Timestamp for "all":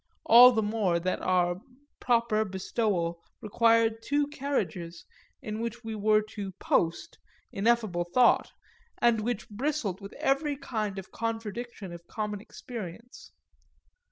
0.25-0.51